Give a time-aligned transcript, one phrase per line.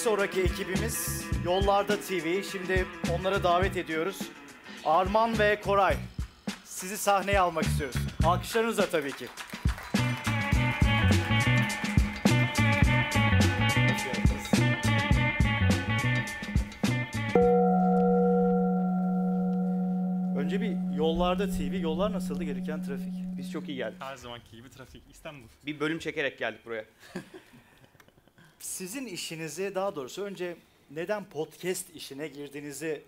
[0.00, 2.42] sonraki ekibimiz Yollarda TV.
[2.52, 2.86] Şimdi
[3.18, 4.18] onları davet ediyoruz.
[4.84, 5.96] Arman ve Koray.
[6.64, 7.96] Sizi sahneye almak istiyoruz.
[8.24, 9.26] Alkışlarınızla tabii ki.
[20.36, 21.80] Önce bir Yollarda TV.
[21.80, 23.14] Yollar nasıldı gelirken trafik?
[23.38, 24.02] Biz çok iyi geldik.
[24.02, 25.48] Her zamanki gibi trafik İstanbul.
[25.66, 26.84] Bir bölüm çekerek geldik buraya.
[28.60, 30.56] Sizin işinizi daha doğrusu önce
[30.90, 33.02] neden podcast işine girdiğinizi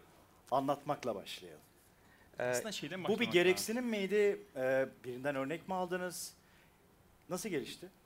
[0.50, 1.60] anlatmakla başlayalım.
[2.38, 4.40] Ee, Aslında şeyden Bu bir gereksinim miydi?
[4.56, 6.34] Ee, birinden örnek mi aldınız?
[7.28, 7.84] Nasıl gelişti?
[7.86, 7.98] lazım.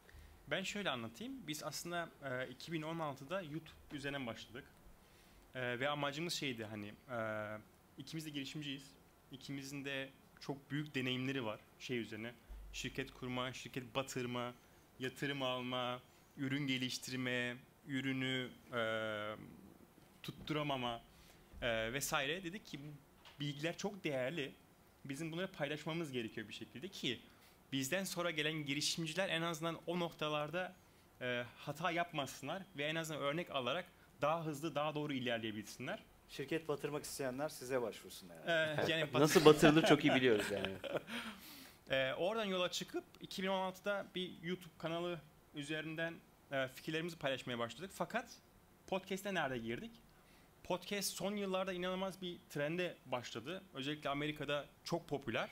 [0.51, 1.33] Ben şöyle anlatayım.
[1.47, 2.27] Biz aslında e,
[2.69, 4.65] 2016'da YouTube üzerinden başladık.
[5.55, 7.19] E, ve amacımız şeydi hani e,
[7.99, 8.91] ikimiz de girişimciyiz.
[9.33, 10.09] İkimizin de
[10.41, 12.33] çok büyük deneyimleri var şey üzerine.
[12.73, 14.53] Şirket kurma, şirket batırma,
[14.99, 16.01] yatırım alma,
[16.39, 18.81] ürün geliştirme, ürünü e,
[20.23, 21.01] tutturamama
[21.63, 22.45] e, vesaire.
[22.45, 24.53] Dedik ki bu bilgiler çok değerli.
[25.05, 27.21] Bizim bunları paylaşmamız gerekiyor bir şekilde ki
[27.73, 30.73] bizden sonra gelen girişimciler en azından o noktalarda
[31.21, 33.85] e, hata yapmasınlar ve en azından örnek alarak
[34.23, 36.03] daha hızlı, daha doğru ilerleyebilsinler.
[36.29, 38.37] Şirket batırmak isteyenler size başvursunlar.
[38.49, 38.81] Yani.
[38.81, 40.75] E, yani bat- Nasıl batırılır çok iyi biliyoruz yani.
[41.91, 45.21] e, oradan yola çıkıp 2016'da bir YouTube kanalı
[45.57, 46.15] üzerinden
[46.53, 47.91] e, fikirlerimizi paylaşmaya başladık.
[47.95, 48.31] Fakat
[48.87, 49.91] podcast'e nerede girdik?
[50.65, 53.63] Podcast son yıllarda inanılmaz bir trende başladı.
[53.75, 55.49] Özellikle Amerika'da çok popüler.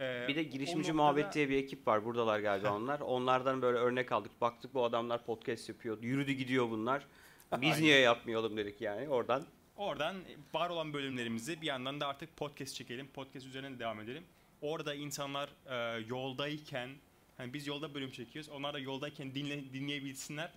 [0.00, 2.04] E, Bir de girişimci noktada- muhabbet diye bir ekip var.
[2.04, 3.00] Buradalar galiba onlar.
[3.00, 4.40] Onlardan böyle örnek aldık.
[4.40, 6.02] Baktık bu adamlar podcast yapıyor.
[6.02, 7.06] Yürüdü gidiyor bunlar.
[7.60, 7.82] Biz Aynen.
[7.82, 9.44] niye yapmayalım dedik yani oradan.
[9.76, 10.16] Oradan
[10.54, 13.06] var olan bölümlerimizi bir yandan da artık podcast çekelim.
[13.08, 14.24] Podcast üzerine devam edelim.
[14.60, 16.90] Orada insanlar e, yoldayken,
[17.36, 18.50] hani biz yolda bölüm çekiyoruz.
[18.50, 20.52] Onlar da yoldayken dinle, dinleyebilsinler.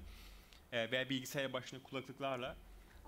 [0.71, 2.55] E, veya bilgisayar başına kulaklıklarla.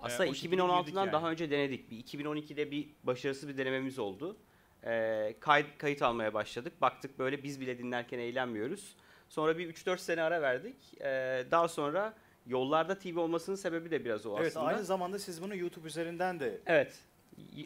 [0.02, 1.12] Aslında o şekilde 2016'dan girdik yani.
[1.12, 1.90] daha önce denedik.
[1.90, 4.36] Bir 2012'de bir başarısız bir denememiz oldu.
[4.84, 6.72] Ee, kayıt, kayıt almaya başladık.
[6.80, 8.96] Baktık böyle biz bile dinlerken eğlenmiyoruz.
[9.28, 10.76] Sonra bir 3-4 sene ara verdik.
[11.00, 12.14] Ee, daha sonra
[12.46, 14.66] Yollarda TV olmasının sebebi de biraz o Evet aslında.
[14.66, 16.98] aynı zamanda siz bunu YouTube üzerinden de Evet.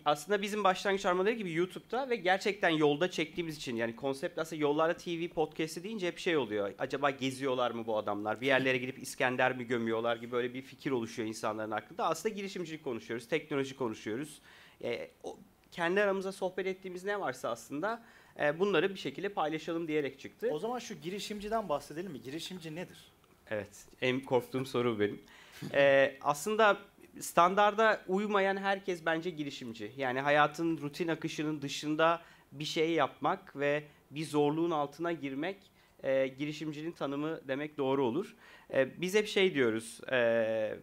[0.05, 4.97] Aslında bizim başlangıç armaları gibi YouTube'da ve gerçekten yolda çektiğimiz için yani konsept aslında Yollarda
[4.97, 6.75] TV podcast'i deyince hep şey oluyor.
[6.79, 8.41] Acaba geziyorlar mı bu adamlar?
[8.41, 12.05] Bir yerlere gidip İskender mi gömüyorlar gibi böyle bir fikir oluşuyor insanların aklında.
[12.05, 14.41] Aslında girişimcilik konuşuyoruz, teknoloji konuşuyoruz.
[14.83, 15.39] E, o,
[15.73, 18.03] kendi aramızda sohbet ettiğimiz ne varsa aslında
[18.41, 20.49] e, bunları bir şekilde paylaşalım diyerek çıktı.
[20.53, 22.21] O zaman şu girişimciden bahsedelim mi?
[22.21, 22.99] Girişimci nedir?
[23.51, 25.21] Evet, en korktuğum soru benim.
[25.73, 26.79] Ee, aslında
[27.21, 29.93] standarda uymayan herkes bence girişimci.
[29.97, 35.57] Yani hayatın rutin akışının dışında bir şey yapmak ve bir zorluğun altına girmek
[36.03, 38.37] e, girişimcinin tanımı demek doğru olur.
[38.75, 40.79] E, biz hep şey diyoruz, e,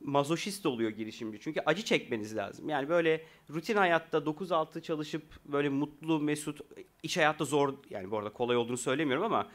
[0.00, 1.40] mazoşist oluyor girişimci.
[1.40, 2.68] Çünkü acı çekmeniz lazım.
[2.68, 6.60] Yani böyle rutin hayatta 9-6 çalışıp böyle mutlu, mesut,
[7.02, 9.48] iş hayatta zor, yani bu arada kolay olduğunu söylemiyorum ama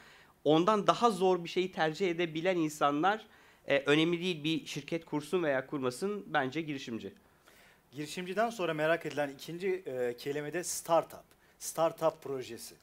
[0.44, 3.26] ondan daha zor bir şeyi tercih edebilen insanlar
[3.66, 7.12] e, önemli değil bir şirket kursun veya kurmasın bence girişimci.
[7.92, 11.24] Girişimciden sonra merak edilen ikinci e, kelime de startup.
[11.58, 12.74] Startup projesi.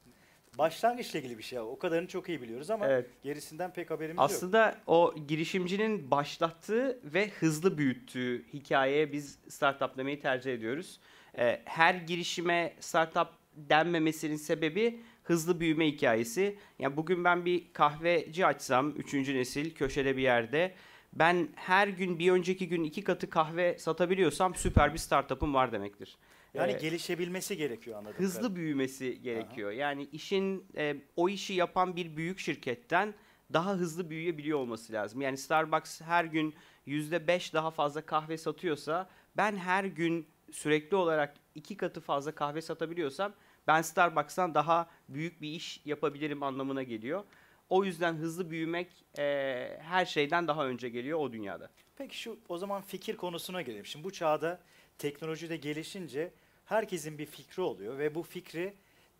[0.58, 1.58] Başlangıçla ilgili bir şey.
[1.58, 3.06] O kadarını çok iyi biliyoruz ama Evet.
[3.22, 4.24] gerisinden pek haberimiz yok.
[4.24, 11.00] Aslında o girişimcinin başlattığı ve hızlı büyüttüğü hikayeye biz startup demeyi tercih ediyoruz.
[11.38, 16.58] E, her girişime startup denmemesinin sebebi hızlı büyüme hikayesi.
[16.78, 20.74] Yani bugün ben bir kahveci açsam, üçüncü nesil köşede bir yerde,
[21.12, 26.16] ben her gün bir önceki gün iki katı kahve satabiliyorsam süper bir startup'ım var demektir.
[26.54, 28.56] Yani Ee, gelişebilmesi gerekiyor anladığım hızlı kadarıyla.
[28.56, 29.70] büyümesi gerekiyor.
[29.70, 33.14] Yani işin e, o işi yapan bir büyük şirketten
[33.52, 35.20] daha hızlı büyüyebiliyor olması lazım.
[35.20, 36.54] Yani Starbucks her gün
[36.86, 42.62] yüzde beş daha fazla kahve satıyorsa ben her gün sürekli olarak iki katı fazla kahve
[42.62, 43.32] satabiliyorsam
[43.66, 47.24] ben Starbucks'tan daha büyük bir iş yapabilirim anlamına geliyor.
[47.68, 51.70] O yüzden hızlı büyümek e, her şeyden daha önce geliyor o dünyada.
[51.96, 53.86] Peki şu o zaman fikir konusuna gelelim.
[53.86, 54.60] Şimdi bu çağda
[54.98, 56.32] teknoloji de gelişince
[56.64, 58.74] herkesin bir fikri oluyor ve bu fikri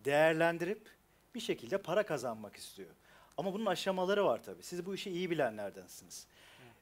[0.05, 0.91] değerlendirip
[1.35, 2.91] bir şekilde para kazanmak istiyor.
[3.37, 4.63] Ama bunun aşamaları var tabii.
[4.63, 6.27] Siz bu işi iyi bilenlerdensiniz.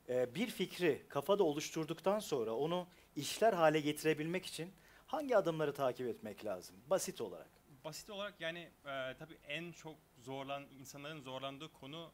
[0.08, 2.86] Ee, bir fikri kafada oluşturduktan sonra onu
[3.16, 4.72] işler hale getirebilmek için
[5.12, 6.76] hangi adımları takip etmek lazım?
[6.90, 7.48] Basit olarak.
[7.84, 12.10] Basit olarak yani e, tabii en çok zorlan insanların zorlandığı konu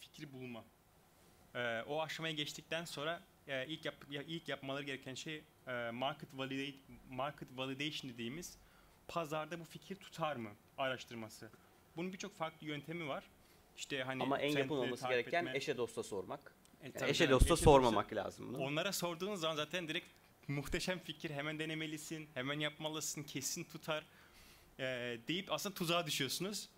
[0.00, 0.64] fikri bulma.
[1.54, 6.28] E, o aşamaya geçtikten sonra e, ilk yap, ya- ilk yapmaları gereken şey e, market
[6.38, 6.78] validate
[7.10, 8.58] market validation dediğimiz
[9.08, 11.50] pazarda bu fikir tutar mı araştırması.
[11.96, 13.24] Bunun birçok farklı yöntemi var.
[13.76, 15.56] işte hani Ama en yapılmaması takip gereken etme.
[15.58, 16.54] eşe dosta sormak.
[16.82, 18.62] E, Yani eşe canım, dosta eşe sormamak lazım bunu.
[18.64, 20.06] Onlara sorduğun zaman zaten direkt
[20.48, 24.04] muhteşem fikir hemen denemelisin, hemen yapmalısın, kesin tutar
[24.78, 24.84] e,
[25.28, 26.68] deyip aslında tuzağa düşüyorsunuz.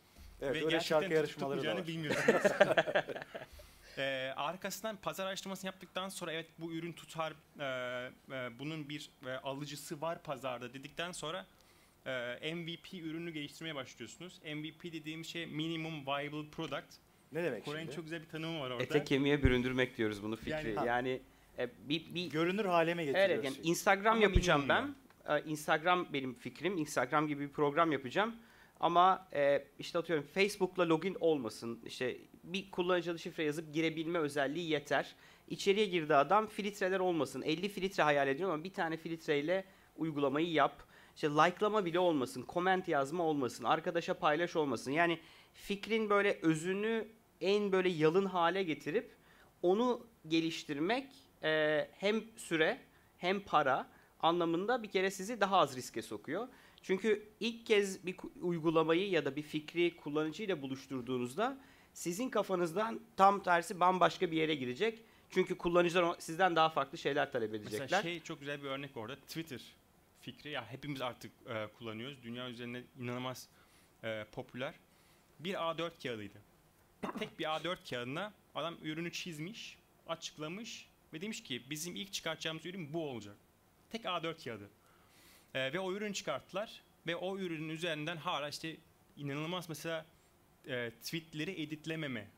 [0.42, 1.86] Evet, Ve öyle gerçekten şarkı yarışmaları da var.
[1.86, 2.42] bilmiyorsunuz.
[3.98, 9.30] Ee, arkasından pazar araştırmasını yaptıktan sonra evet bu ürün tutar, e, e, bunun bir e,
[9.30, 11.46] alıcısı var pazarda dedikten sonra
[12.06, 14.40] e, MVP ürünü geliştirmeye başlıyorsunuz.
[14.54, 16.94] MVP dediğim şey Minimum Viable Product.
[17.32, 17.96] Ne demek Kore'nin şimdi?
[17.96, 18.82] çok güzel bir tanımı var orada.
[18.82, 20.50] Ete kemiğe büründürmek diyoruz bunu fikri.
[20.74, 21.20] Yani- Yani.
[21.58, 23.34] E, bir, bir Görünür hale mi getiriyorsun?
[23.34, 24.94] Evet yani Instagram Ama yapacağım ben.
[25.28, 26.78] Ee, Instagram benim fikrim.
[26.78, 28.34] Instagram gibi bir program yapacağım.
[28.80, 31.80] Ama e, işte atıyorum Facebook'la login olmasın.
[31.86, 35.14] İşte bir kullanıcı adı şifre yazıp girebilme özelliği yeter.
[35.48, 37.42] İçeriye girdi adam filtreler olmasın.
[37.42, 39.64] 50 filtre hayal ediyorum ama bir tane filtreyle
[39.96, 40.82] uygulamayı yap.
[41.14, 42.44] İşte like'lama bile olmasın.
[42.48, 43.64] Comment yazma olmasın.
[43.64, 44.90] Arkadaşa paylaş olmasın.
[44.90, 45.18] Yani
[45.52, 47.08] fikrin böyle özünü
[47.40, 49.16] en böyle yalın hale getirip
[49.62, 51.06] onu geliştirmek
[51.44, 52.80] e, hem süre
[53.18, 56.48] hem para anlamında bir kere sizi daha az riske sokuyor.
[56.82, 61.58] Çünkü ilk kez bir uygulamayı ya da bir fikri kullanıcıyla buluşturduğunuzda
[61.92, 65.02] sizin kafanızdan tam tersi bambaşka bir yere girecek.
[65.30, 67.80] Çünkü kullanıcılar sizden daha farklı şeyler talep edecekler.
[67.80, 69.16] Mesela şey çok güzel bir örnek orada.
[69.16, 69.60] Twitter
[70.20, 72.22] fikri ya hepimiz artık e, kullanıyoruz.
[72.22, 73.48] Dünya üzerinde inanılmaz
[74.04, 74.74] e, popüler.
[75.38, 76.38] Bir A4 kağıdıydı.
[77.18, 82.92] Tek bir A4 kağıdına adam ürünü çizmiş, açıklamış ve demiş ki bizim ilk çıkartacağımız ürün
[82.92, 83.36] bu olacak.
[83.90, 84.70] Tek A4 kağıdı.
[85.54, 88.76] E, ve o ürünü çıkarttılar ve o ürünün üzerinden hala işte
[89.16, 90.06] inanılmaz mesela
[90.66, 92.30] e, tweetleri editlememe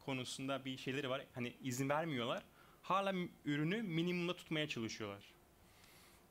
[0.00, 1.26] konusunda bir şeyleri var.
[1.34, 2.42] Hani izin vermiyorlar.
[2.82, 3.14] Hala
[3.44, 5.24] ürünü minimumda tutmaya çalışıyorlar.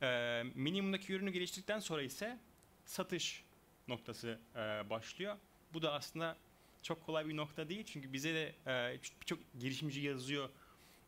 [0.02, 2.38] Ee, minimumdaki ürünü geliştirdikten sonra ise
[2.84, 3.44] satış
[3.88, 4.58] noktası e,
[4.90, 5.36] başlıyor.
[5.74, 6.36] Bu da aslında
[6.82, 10.48] çok kolay bir nokta değil çünkü bize de e, birçok girişimci yazıyor.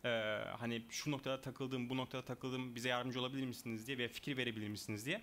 [0.05, 0.09] E,
[0.59, 4.69] hani şu noktada takıldım, bu noktada takıldım, bize yardımcı olabilir misiniz diye veya fikir verebilir
[4.69, 5.23] misiniz diye.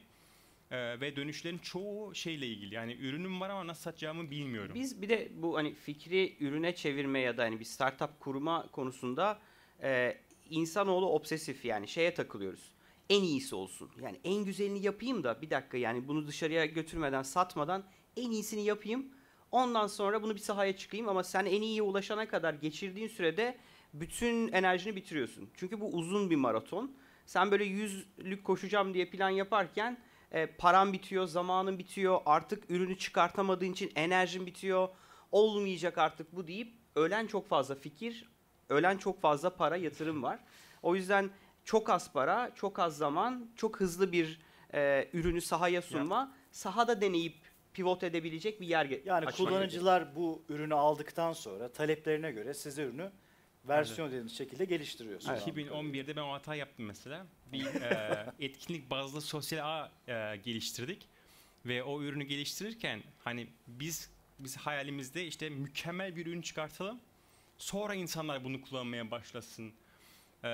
[0.71, 2.75] E, ve dönüşlerin çoğu şeyle ilgili.
[2.75, 4.75] Yani ürünüm var ama nasıl satacağımı bilmiyorum.
[4.75, 9.39] Biz bir de bu hani fikri ürüne çevirme ya da hani bir startup kurma konusunda
[9.83, 10.17] e,
[10.49, 12.71] insanoğlu obsesif yani şeye takılıyoruz.
[13.09, 13.91] En iyisi olsun.
[14.01, 17.83] Yani en güzelini yapayım da bir dakika yani bunu dışarıya götürmeden satmadan
[18.17, 19.05] en iyisini yapayım.
[19.51, 23.57] Ondan sonra bunu bir sahaya çıkayım ama sen en iyiye ulaşana kadar geçirdiğin sürede
[23.93, 25.49] bütün enerjini bitiriyorsun.
[25.53, 26.95] Çünkü bu uzun bir maraton.
[27.25, 29.97] Sen böyle yüzlük koşacağım diye plan yaparken
[30.31, 34.89] e, paran bitiyor, zamanın bitiyor, artık ürünü çıkartamadığın için enerjin bitiyor,
[35.31, 38.29] olmayacak artık bu deyip ölen çok fazla fikir,
[38.69, 40.39] ölen çok fazla para, yatırım var.
[40.83, 41.29] O yüzden
[41.63, 44.41] çok az para, çok az zaman, çok hızlı bir
[44.73, 47.37] e, ürünü sahaya sunma, sahada deneyip
[47.73, 53.11] pivot edebilecek bir yer Yani kullanıcılar bu ürünü aldıktan sonra taleplerine göre size ürünü
[53.67, 55.39] versiyon dediğiniz şekilde geliştiriyorsunuz.
[55.39, 57.25] 2011'de ben o hata yaptım mesela.
[57.51, 61.07] Bir e, etkinlik bazlı sosyal ağ e, geliştirdik
[61.65, 64.09] ve o ürünü geliştirirken hani biz
[64.39, 66.99] biz hayalimizde işte mükemmel bir ürün çıkartalım.
[67.57, 69.73] Sonra insanlar bunu kullanmaya başlasın
[70.43, 70.49] e,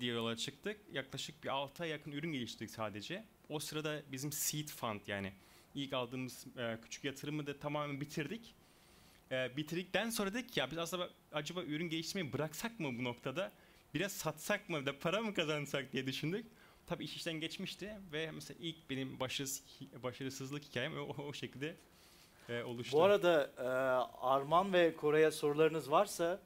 [0.00, 0.80] diye yola çıktık.
[0.92, 3.24] Yaklaşık bir 6 ay yakın ürün geliştirdik sadece.
[3.48, 5.32] O sırada bizim seed fund yani
[5.74, 8.54] ilk aldığımız e, küçük yatırımı da tamamen bitirdik.
[9.32, 13.52] E, bitirdikten sonra dedik ki ya biz aslında acaba ürün geliştirmeyi bıraksak mı bu noktada?
[13.94, 16.46] Biraz satsak mı da para mı kazansak diye düşündük.
[16.86, 19.62] Tabii iş işten geçmişti ve mesela ilk benim başarısız,
[20.02, 21.76] başarısızlık hikayem o, o şekilde
[22.48, 22.96] e, oluştu.
[22.96, 23.62] Bu arada e,
[24.20, 26.40] Arman ve Kore'ye sorularınız varsa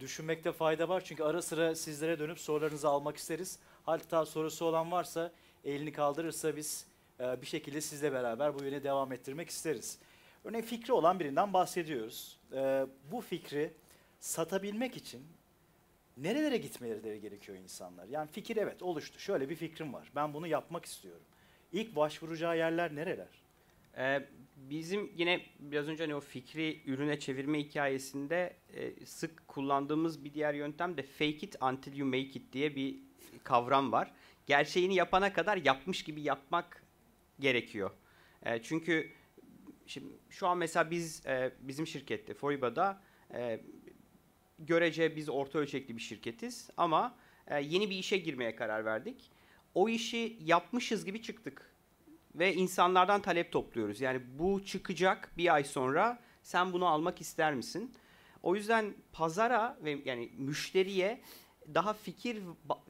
[0.00, 1.04] düşünmekte fayda var.
[1.04, 3.58] Çünkü ara sıra sizlere dönüp sorularınızı almak isteriz.
[3.86, 5.32] Hatta sorusu olan varsa
[5.64, 6.86] elini kaldırırsa biz
[7.20, 9.98] e, bir şekilde sizle beraber bu yöne devam ettirmek isteriz.
[10.44, 12.38] Örneğin fikri olan birinden bahsediyoruz.
[12.52, 13.72] E, bu fikri
[14.20, 15.26] satabilmek için
[16.16, 18.08] nerelere gitmeleri gerekiyor insanlar?
[18.08, 19.18] Yani fikir evet oluştu.
[19.18, 20.10] Şöyle bir fikrim var.
[20.16, 21.22] Ben bunu yapmak istiyorum.
[21.72, 23.28] İlk başvuracağı yerler nereler?
[23.98, 30.34] Ee, bizim yine biraz önce hani o fikri ürüne çevirme hikayesinde e, sık kullandığımız bir
[30.34, 32.96] diğer yöntem de fake it until you make it diye bir
[33.44, 34.12] kavram var.
[34.46, 36.82] Gerçeğini yapana kadar yapmış gibi yapmak
[37.40, 37.90] gerekiyor.
[38.42, 39.10] E, çünkü
[39.86, 43.02] şimdi şu an mesela biz e, bizim şirkette Foriba'da
[43.34, 43.60] e,
[44.58, 49.30] görece biz orta ölçekli bir şirketiz ama e, yeni bir işe girmeye karar verdik.
[49.74, 51.74] O işi yapmışız gibi çıktık
[52.34, 54.00] ve insanlardan talep topluyoruz.
[54.00, 57.94] Yani bu çıkacak bir ay sonra sen bunu almak ister misin?
[58.42, 61.20] O yüzden pazara ve yani müşteriye
[61.74, 62.42] daha fikir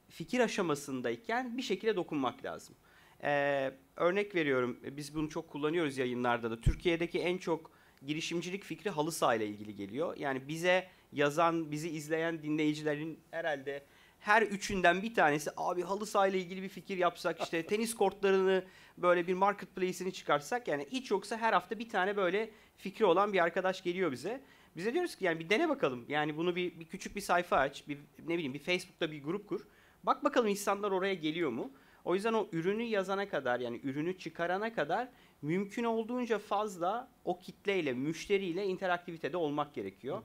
[0.09, 2.77] fikir aşamasındayken bir şekilde dokunmak lazım.
[3.25, 6.61] Ee, örnek veriyorum biz bunu çok kullanıyoruz yayınlarda da.
[6.61, 7.71] Türkiye'deki en çok
[8.07, 10.17] girişimcilik fikri halı saha ile ilgili geliyor.
[10.17, 13.85] Yani bize yazan, bizi izleyen dinleyicilerin herhalde
[14.21, 18.65] her üçünden bir tanesi abi halı saha ile ilgili bir fikir yapsak işte tenis kortlarını
[18.99, 23.43] böyle bir marketplace'ini çıkarsak yani hiç yoksa her hafta bir tane böyle fikri olan bir
[23.43, 24.41] arkadaş geliyor bize.
[24.77, 26.05] Bize diyoruz ki yani bir dene bakalım.
[26.09, 27.89] Yani bunu bir, bir küçük bir sayfa aç.
[27.89, 29.67] Bir ne bileyim bir Facebook'ta bir grup kur.
[30.03, 31.73] Bak bakalım insanlar oraya geliyor mu?
[32.05, 35.09] O yüzden o ürünü yazana kadar yani ürünü çıkarana kadar
[35.43, 40.23] mümkün olduğunca fazla o kitleyle, müşteriyle interaktivitede olmak gerekiyor.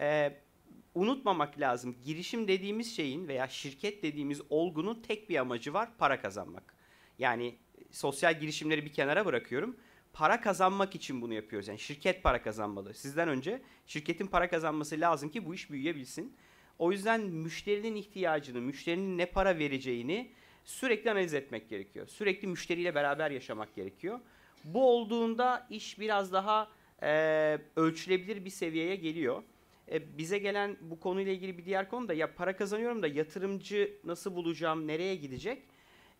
[0.00, 0.36] Ee,
[0.94, 1.96] unutmamak lazım.
[2.04, 5.88] Girişim dediğimiz şeyin veya şirket dediğimiz olgunun tek bir amacı var.
[5.98, 6.74] Para kazanmak.
[7.18, 7.54] Yani
[7.90, 9.76] sosyal girişimleri bir kenara bırakıyorum.
[10.12, 11.68] Para kazanmak için bunu yapıyoruz.
[11.68, 12.94] Yani şirket para kazanmalı.
[12.94, 16.36] Sizden önce şirketin para kazanması lazım ki bu iş büyüyebilsin.
[16.78, 20.32] O yüzden müşterinin ihtiyacını, müşterinin ne para vereceğini
[20.66, 22.06] sürekli analiz etmek gerekiyor.
[22.06, 24.20] Sürekli müşteriyle beraber yaşamak gerekiyor.
[24.64, 26.68] Bu olduğunda iş biraz daha
[27.02, 29.42] e, ölçülebilir bir seviyeye geliyor.
[29.92, 33.92] E, bize gelen bu konuyla ilgili bir diğer konu da ya para kazanıyorum da yatırımcı
[34.04, 35.62] nasıl bulacağım, nereye gidecek?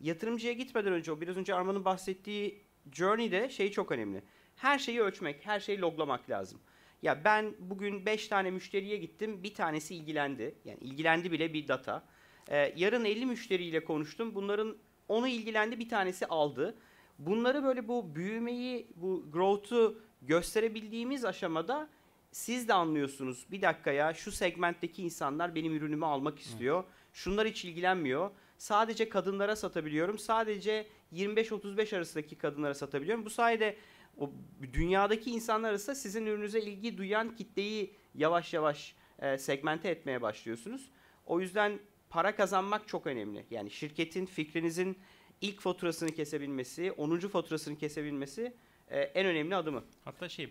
[0.01, 2.61] Yatırımcıya gitmeden önce o biraz önce Arman'ın bahsettiği
[2.93, 4.23] journey'de şey çok önemli.
[4.57, 6.61] Her şeyi ölçmek, her şeyi loglamak lazım.
[7.03, 10.55] Ya ben bugün 5 tane müşteriye gittim, bir tanesi ilgilendi.
[10.65, 12.05] Yani ilgilendi bile bir data.
[12.49, 14.35] Ee, yarın 50 müşteriyle konuştum.
[14.35, 14.77] Bunların
[15.09, 16.75] onu ilgilendi, bir tanesi aldı.
[17.19, 21.89] Bunları böyle bu büyümeyi, bu growth'u gösterebildiğimiz aşamada
[22.31, 23.47] siz de anlıyorsunuz.
[23.51, 26.85] Bir dakika ya şu segmentteki insanlar benim ürünümü almak istiyor.
[27.13, 28.31] Şunlar hiç ilgilenmiyor.
[28.59, 30.19] Sadece kadınlara satabiliyorum.
[30.19, 33.25] Sadece 25-35 arasındaki kadınlara satabiliyorum.
[33.25, 33.77] Bu sayede
[34.19, 34.31] o
[34.73, 40.91] dünyadaki insanlar arasında sizin ürününüze ilgi duyan kitleyi yavaş yavaş e, segmente etmeye başlıyorsunuz.
[41.27, 41.79] O yüzden
[42.11, 43.47] para kazanmak çok önemli.
[43.51, 44.99] Yani şirketin fikrinizin
[45.41, 47.19] ilk faturasını kesebilmesi, 10.
[47.19, 48.55] faturasını kesebilmesi
[48.89, 49.85] e, en önemli adımı.
[50.05, 50.51] Hatta şey e,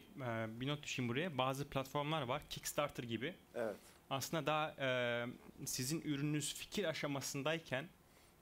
[0.60, 1.38] bir not düşeyim buraya.
[1.38, 2.42] Bazı platformlar var.
[2.50, 3.34] Kickstarter gibi.
[3.56, 3.76] Evet.
[4.10, 5.26] Aslında daha e,
[5.66, 7.90] sizin ürününüz fikir aşamasındayken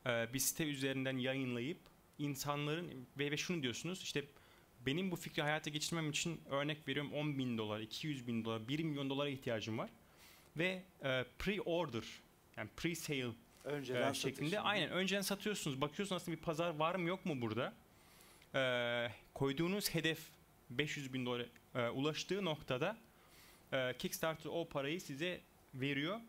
[0.06, 1.80] e, bir site üzerinden yayınlayıp
[2.20, 4.26] insanların ve, ve şunu diyorsunuz işte
[4.86, 8.84] benim bu fikri hayata geçirmem için örnek veriyorum 10 bin dolar, 200 bin dolar, 1
[8.84, 9.90] milyon dolara ihtiyacım var.
[10.58, 11.08] Ve e,
[11.40, 12.04] pre-order
[12.58, 13.34] yani pre-sale
[13.64, 14.66] Önceden e, şeklinde satış.
[14.66, 15.82] aynen önceden satıyorsunuz.
[15.82, 17.74] Bakıyorsunuz aslında bir pazar var mı yok mu burada.
[18.56, 20.20] E, koyduğunuz hedef
[20.70, 21.46] 500 bin dolara
[21.76, 22.98] e, ulaştığı noktada
[23.74, 25.42] e, Kickstarter o parayı size
[25.74, 26.20] veriyor.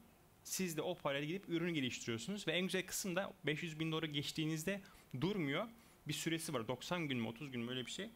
[0.42, 4.06] Siz de o parayla gidip ürünü geliştiriyorsunuz ve en güzel kısım da 500 bin dolara
[4.06, 4.80] geçtiğinizde
[5.20, 5.66] durmuyor.
[6.08, 6.68] Bir süresi var.
[6.68, 8.10] 90 gün mü 30 gün mü öyle bir şey.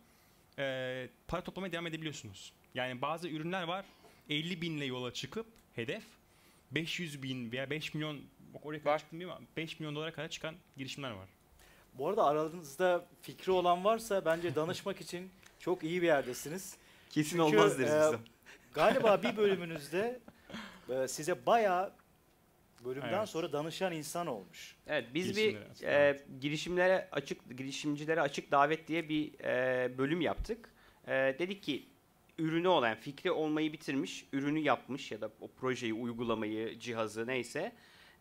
[0.58, 2.52] E, para toplamaya devam edebiliyorsunuz.
[2.74, 3.84] Yani bazı ürünler var
[4.30, 6.04] 50 binle yola çıkıp hedef
[6.70, 8.20] 500 bin veya 5 milyon
[8.54, 9.38] bak oraya kadar çıktım değil mi?
[9.56, 11.28] 5 milyon dolara kadar çıkan girişimler var.
[11.94, 16.76] Bu arada aranızda fikri olan varsa bence danışmak için çok iyi bir yerdesiniz.
[17.10, 18.16] Kesin Çünkü, olmaz deriz e, biz de.
[18.74, 20.20] Galiba bir bölümünüzde
[20.88, 21.92] e, size bayağı
[22.84, 23.28] bölümden Evet.
[23.28, 24.76] sonra danışan insan olmuş.
[24.86, 30.20] Evet biz bir Girişimlere açık e, girişimlere açık girişimcilere açık davet diye bir e, bölüm
[30.20, 30.70] yaptık.
[31.06, 31.88] E, dedik ki
[32.38, 37.72] ürünü olan fikri olmayı bitirmiş, ürünü yapmış ya da o projeyi, uygulamayı, cihazı neyse.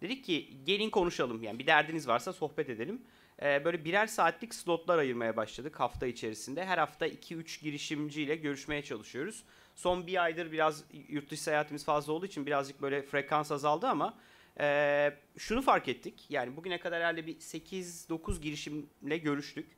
[0.02, 3.02] Dedik ki gelin konuşalım yani bir derdiniz varsa sohbet edelim.
[3.42, 6.66] E, böyle birer saatlik slotlar ayırmaya başladık hafta içerisinde.
[6.66, 9.44] Her hafta 2-3 girişimciyle görüşmeye çalışıyoruz.
[9.76, 14.18] Son bir aydır biraz yurt dışı seyahatimiz fazla olduğu için birazcık böyle frekans azaldı ama
[14.60, 16.26] ee, şunu fark ettik.
[16.30, 19.77] Yani bugüne kadar herhalde bir 8-9 girişimle görüştük.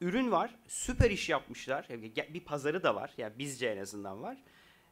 [0.00, 0.54] Ürün var.
[0.68, 1.88] Süper iş yapmışlar.
[2.34, 3.14] Bir pazarı da var.
[3.18, 4.36] Yani bizce en azından var.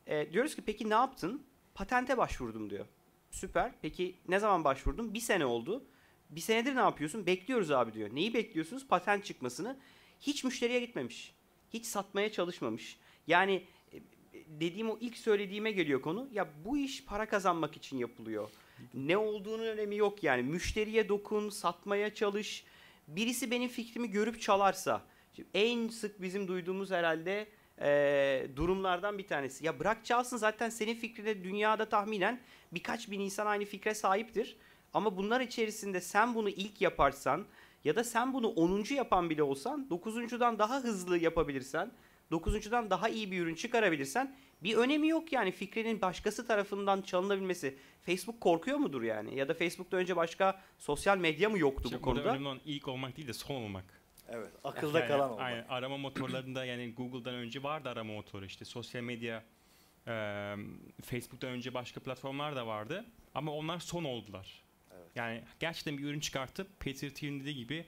[0.06, 1.42] Ee, diyoruz ki peki ne yaptın?
[1.74, 2.86] Patente başvurdum diyor.
[3.30, 3.72] Süper.
[3.82, 5.14] Peki ne zaman başvurdun?
[5.14, 5.84] Bir sene oldu.
[6.30, 7.26] Bir senedir ne yapıyorsun?
[7.26, 8.14] Bekliyoruz abi diyor.
[8.14, 8.88] Neyi bekliyorsunuz?
[8.88, 9.76] Patent çıkmasını.
[10.20, 11.34] Hiç müşteriye gitmemiş.
[11.72, 12.98] Hiç satmaya çalışmamış.
[13.26, 13.96] Yani e,
[14.60, 16.28] dediğim o ilk söylediğime geliyor konu.
[16.32, 18.50] Ya bu iş para kazanmak için yapılıyor.
[18.94, 20.42] Ne olduğunun önemi yok yani.
[20.42, 22.64] Müşteriye dokun, satmaya çalış.
[23.08, 25.02] Birisi benim fikrimi görüp çalarsa.
[25.36, 27.48] Şimdi en sık bizim duyduğumuz herhalde
[27.80, 29.66] eee, durumlardan bir tanesi.
[29.66, 32.40] Ya bırak çalsın zaten senin fikrine dünyada tahminen
[32.72, 34.56] birkaç bin insan aynı fikre sahiptir.
[34.94, 37.46] Ama bunlar içerisinde sen bunu ilk yaparsan
[37.84, 38.84] ya da sen bunu 10.
[38.94, 41.90] yapan bile olsan 9.dan daha hızlı yapabilirsen
[42.30, 47.78] 9.dan daha iyi bir ürün çıkarabilirsen bir önemi yok yani fikrinin başkası tarafından çalınabilmesi.
[48.02, 49.36] Facebook korkuyor mudur yani?
[49.38, 52.32] Ya da Facebook'ta önce başka sosyal medya mı yoktu İşte bu burada konuda?
[52.32, 53.84] önemli olan ilk olmak değil de son olmak.
[54.28, 54.50] Evet.
[54.64, 55.44] Akılda Yani kalan olmak.
[55.44, 59.44] Aynen, arama motorlarında yani Google'dan önce vardı arama motoru işte sosyal medya
[60.06, 60.54] e,
[61.02, 64.62] Facebook'tan önce başka platformlar da vardı ama onlar son oldular.
[64.96, 65.08] Evet.
[65.14, 67.86] Yani gerçekten bir ürün çıkartıp Peter Thiel'in dediği gibi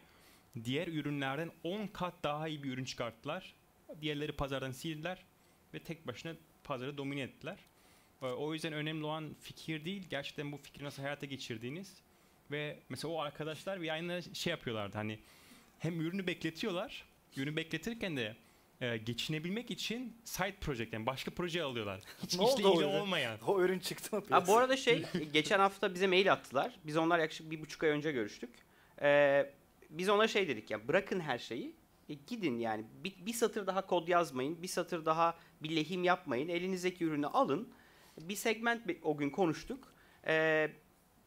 [0.64, 3.54] diğer ürünlerden 10 kat daha iyi bir ürün çıkarttılar.
[4.00, 5.24] Diğerleri pazardan sildiler.
[5.74, 6.32] ve tek başına
[6.70, 7.58] pazarı domine ettiler.
[8.22, 11.94] E, o yüzden önemli olan fikir değil, gerçekten bu fikri nasıl hayata geçirdiğiniz
[12.50, 15.18] ve mesela o arkadaşlar bir aynı şey yapıyorlardı hani
[15.78, 17.04] hem ürünü bekletiyorlar,
[17.36, 18.36] ürünü bekletirken de
[18.80, 22.00] e, geçinebilmek için side project yani başka proje alıyorlar.
[22.22, 23.00] Hiç Ne oldu işle o ilgili ürün?
[23.00, 23.38] olmayan.
[23.46, 26.78] O ürün çıktı mı Ha, bu arada şey geçen hafta bize mail attılar.
[26.84, 28.50] Biz onlar yaklaşık bir buçuk ay önce görüştük.
[29.02, 29.52] Ee,
[29.90, 31.79] biz ona şey dedik ya bırakın her şeyi.
[32.10, 34.62] E, gidin yani bir, bir satır daha kod yazmayın.
[34.62, 36.48] Bir satır daha bir lehim yapmayın.
[36.48, 37.68] Elinizdeki ürünü alın.
[38.20, 39.92] Bir segment o gün konuştuk.
[40.26, 40.70] Ee,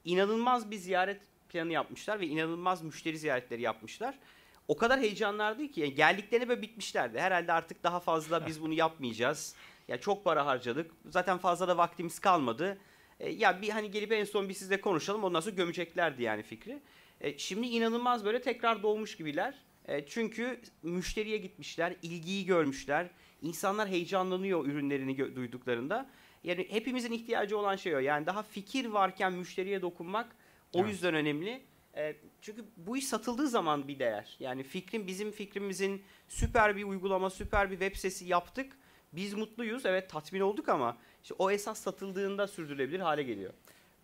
[0.06, 4.20] inanılmaz bir ziyaret planı yapmışlar ve inanılmaz müşteri ziyaretleri yapmışlar.
[4.68, 7.20] O kadar heyecanlardı ki yani geldiklerine böyle bitmişlerdi.
[7.20, 9.56] Herhalde artık daha fazla biz bunu yapmayacağız.
[9.88, 10.92] Ya çok para harcadık.
[11.10, 12.78] Zaten fazla da vaktimiz kalmadı.
[13.20, 16.82] E, ya bir hani gelip en son bir sizle konuşalım ondan sonra gömeceklerdi yani fikri.
[17.22, 19.56] E, şimdi inanılmaz böyle tekrar doğmuş gibiler.
[19.88, 23.10] E, çünkü müşteriye gitmişler, ilgiyi görmüşler.
[23.42, 26.10] İnsanlar heyecanlanıyor ürünlerini duyduklarında.
[26.44, 28.00] Yani hepimizin ihtiyacı olan şey o.
[28.00, 30.36] Yani daha fikir varken müşteriye dokunmak
[30.74, 30.90] o Evet.
[30.90, 31.62] yüzden önemli.
[31.96, 34.36] E, çünkü bu iş satıldığı zaman bir değer.
[34.40, 38.78] Yani fikrin bizim fikrimizin süper bir uygulama, süper bir web sitesi yaptık.
[39.14, 39.86] Biz mutluyuz.
[39.86, 43.54] Evet tatmin olduk ama işte o esas satıldığında sürdürülebilir hale geliyor.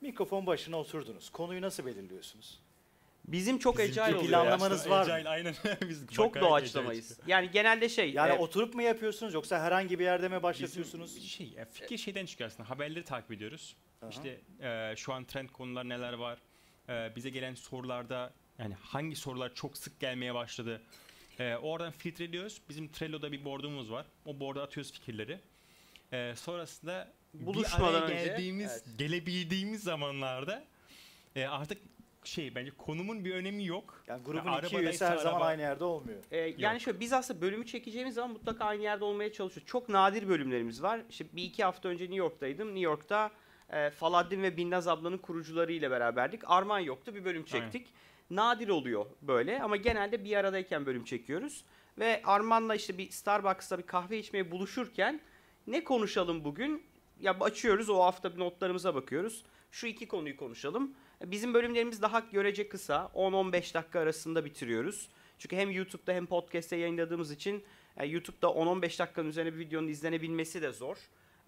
[0.02, 1.30] Mikrofon başına oturdunuz.
[1.30, 2.60] Konuyu nasıl belirliyorsunuz?
[3.28, 4.24] Bizim çok Bizim agile ya.
[4.24, 5.14] planlamanız var mı?
[5.14, 5.56] Agile, aynen.
[5.90, 7.20] Biz Çok doğaçlamayız.
[7.28, 8.12] Yani genelde şey.
[8.12, 11.16] Yani e, oturup mu yapıyorsunuz yoksa herhangi bir yerde mi başlatıyorsunuz?
[11.16, 12.70] Bizim şey, ya fikir şeyden çıkıyor aslında.
[12.70, 13.76] Haberleri takip ediyoruz.
[14.02, 14.10] Aha.
[14.10, 16.40] İşte e, şu an trend konular neler var?
[16.90, 20.82] E, bize gelen sorularda yani hangi sorular çok sık gelmeye başladı?
[21.40, 22.62] E, oradan filtreliyoruz.
[22.70, 24.06] Bizim Trello'da bir board'umuz var.
[24.26, 25.40] O board'a atıyoruz fikirleri.
[26.12, 28.98] E, sonrasında Buluşmadan bir araya önce, geldiğimiz, evet.
[28.98, 30.66] gelebildiğimiz zamanlarda
[31.36, 31.82] e, artık
[32.24, 34.04] şey bence konumun bir önemi yok.
[34.08, 36.20] Yani grubun Ya iki üyesi her zaman araba- aynı yerde olmuyor.
[36.32, 39.72] e, yani şöyle biz aslında bölümü çekeceğimiz zaman mutlaka aynı yerde olmaya çalışıyoruz.
[39.72, 41.02] Çok nadir bölümlerimiz var.
[41.10, 42.68] İşte bir iki hafta önce New York'taydım.
[42.68, 43.32] New York'ta
[43.70, 46.42] e, Faladdin ve Binnaz ablanın kurucuları ile beraberdik.
[46.46, 47.88] Arman yoktu bir bölüm çektik.
[48.30, 51.66] Nadir oluyor böyle ama genelde bir aradayken bölüm çekiyoruz.
[52.00, 55.22] Ve Arman'la işte bir Starbucks'ta bir kahve içmeye buluşurken
[55.68, 56.84] ne konuşalım bugün?
[57.20, 59.44] Ya açıyoruz o hafta bir notlarımıza bakıyoruz.
[59.72, 60.96] Şu iki konuyu konuşalım.
[61.26, 63.12] Bizim bölümlerimiz daha görece kısa.
[63.16, 65.10] 10-15 dakika arasında bitiriyoruz.
[65.40, 67.64] Çünkü hem YouTube'da hem podcast'te yayınladığımız için
[67.98, 70.98] e, YouTube'da 10-15 dakikanın üzerine bir videonun izlenebilmesi de zor.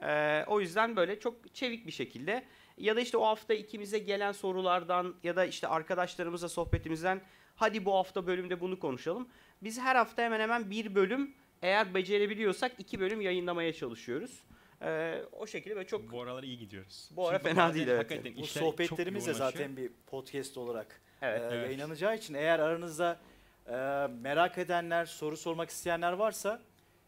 [0.02, 2.46] E, o yüzden böyle çok çevik bir şekilde
[2.78, 7.22] ya da işte o hafta ikimize gelen sorulardan ya da işte arkadaşlarımızla sohbetimizden
[7.56, 9.28] hadi bu hafta bölümde bunu konuşalım.
[9.62, 14.44] Biz her hafta hemen hemen bir bölüm eğer becerebiliyorsak iki bölüm yayınlamaya çalışıyoruz.
[14.82, 17.10] Ee, o şekilde böyle çok Bu aralar iyi gidiyoruz.
[17.12, 18.00] Bu ara fena değil, evet.
[18.12, 21.41] hakikaten Bu sohbetlerimiz de zaten bir podcast olarak evet.
[21.41, 21.65] e, Evet.
[21.67, 23.20] yayınlanacağı için eğer aranızda
[23.67, 23.72] e,
[24.08, 26.62] merak edenler, soru sormak isteyenler varsa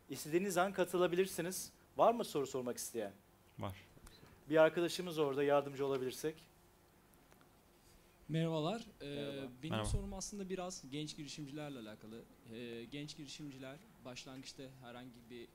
[0.10, 1.72] istediğiniz an katılabilirsiniz.
[1.98, 3.12] Var mı soru sormak isteyen?
[3.60, 3.76] Var.
[4.50, 6.36] Bir arkadaşımız orada yardımcı olabilirsek.
[8.30, 8.82] Merhabalar.
[9.02, 9.48] Ee, Merhaba.
[9.64, 9.86] Benim Merhaba.
[9.90, 12.22] sorum aslında biraz genç girişimcilerle alakalı.
[12.54, 15.48] Ee, genç girişimciler başlangıçta herhangi bir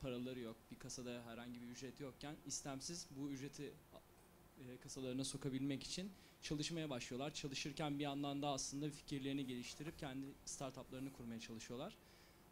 [0.00, 3.72] paraları yok, bir kasada herhangi bir ücret yokken istemsiz bu ücreti
[4.58, 7.34] e, kasalarına sokabilmek için çalışmaya başlıyorlar.
[7.34, 11.96] Çalışırken bir yandan da aslında fikirlerini geliştirip kendi startuplarını kurmaya çalışıyorlar.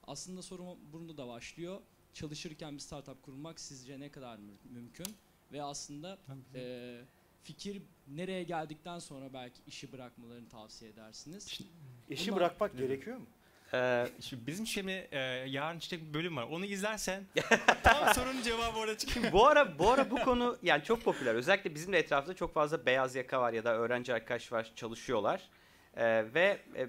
[0.06, 1.80] Aslında sorum burada da başlıyor.
[2.14, 5.06] Çalışırken bir startup kurmak sizce ne kadar mü- mümkün?
[5.52, 6.18] Ve aslında
[6.54, 7.00] ee,
[7.42, 11.60] fikir nereye geldikten sonra belki işi bırakmalarını tavsiye edersiniz.
[12.10, 12.80] İşi Bunlar- bırakmak Evet.
[12.80, 13.26] gerekiyor mu?
[13.74, 16.42] Ee, Şimdi bizim şimdi e, yarın işte bir bölüm var.
[16.50, 17.22] Onu izlersen
[17.82, 19.32] tam sorunun cevabı orada çıkıyor.
[19.32, 21.34] bu ara bu ara bu konu yani çok popüler.
[21.34, 25.42] Özellikle bizim de etrafta çok fazla beyaz yaka var ya da öğrenci arkadaş var çalışıyorlar.
[25.96, 26.88] Ee, ve e,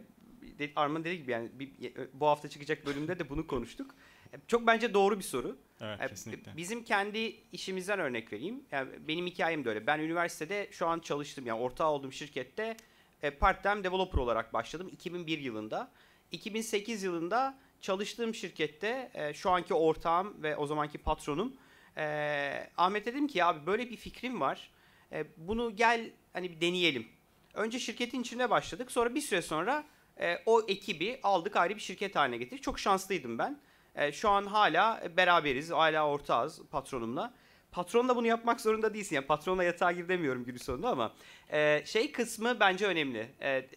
[0.76, 1.72] Arman dediği gibi yani bir,
[2.14, 3.96] bu hafta çıkacak bölümde de bunu konuştuk.
[4.34, 5.58] E, Çok bence doğru bir soru.
[5.82, 6.58] Evet E, kesinlikle.
[6.58, 8.64] Bizim kendi işimizden örnek vereyim.
[8.72, 9.88] Yani benim hikayem de öyle.
[9.88, 12.78] Ben üniversitede şu an çalıştım yani ortağı olduğum şirkette
[13.22, 15.92] e, part-time developer olarak başladım 2001 yılında.
[16.32, 21.54] 2008 yılında çalıştığım şirkette e, şu anki ortağım ve o zamanki patronum
[21.98, 24.72] e, Ahmet dedim ki abi böyle bir fikrim var.
[25.12, 27.08] E, bunu gel hani bir deneyelim.
[27.54, 28.92] Önce şirketin içinde başladık.
[28.92, 29.84] Sonra bir süre sonra
[30.20, 32.64] e, o ekibi aldık ayrı bir şirket haline getirdik.
[32.64, 33.60] Çok şanslıydım ben.
[33.96, 35.72] E, şu an hala beraberiz.
[35.72, 37.34] Hala ortağız patronumla.
[37.72, 39.16] Patronla bunu yapmak zorunda değilsin.
[39.16, 41.14] Yani patronla yatağa gir demiyorum günün sonunda ama
[41.52, 43.30] e, şey kısmı bence önemli.
[43.42, 43.70] E,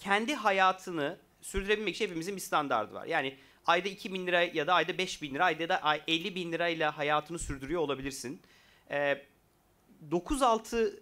[0.00, 3.06] kendi hayatını sürdürebilmek için hepimizin bir standardı var.
[3.06, 3.36] Yani
[3.66, 6.52] ayda 2 bin lira ya da ayda 5 bin lira, ayda da ay- 50 bin
[6.52, 8.40] lirayla hayatını sürdürüyor olabilirsin.
[8.90, 9.22] E,
[10.10, 11.00] 9-6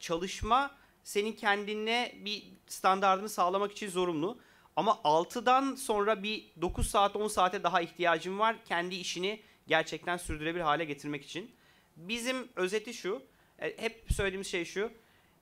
[0.00, 0.70] çalışma
[1.04, 4.38] senin kendine bir standardını sağlamak için zorunlu.
[4.76, 10.64] Ama 6'dan sonra bir 9 saat 10 saate daha ihtiyacın var kendi işini gerçekten sürdürülebilir
[10.64, 11.50] hale getirmek için.
[11.96, 13.22] Bizim özeti şu,
[13.58, 14.90] e, hep söylediğimiz şey şu.